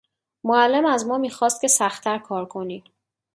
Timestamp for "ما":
1.07-1.17